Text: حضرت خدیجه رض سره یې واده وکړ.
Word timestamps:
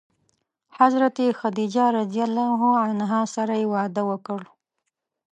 حضرت 0.79 1.17
خدیجه 1.39 1.85
رض 1.95 2.11
سره 3.35 3.53
یې 3.61 3.67
واده 3.73 4.03
وکړ. 4.09 4.41